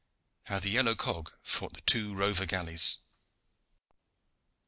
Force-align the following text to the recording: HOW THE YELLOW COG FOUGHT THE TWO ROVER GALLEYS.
HOW 0.45 0.57
THE 0.57 0.69
YELLOW 0.71 0.95
COG 0.95 1.31
FOUGHT 1.43 1.73
THE 1.73 1.81
TWO 1.81 2.15
ROVER 2.15 2.47
GALLEYS. 2.47 2.97